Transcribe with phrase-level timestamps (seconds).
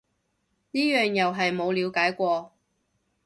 [0.71, 2.53] 呢樣又係冇了解過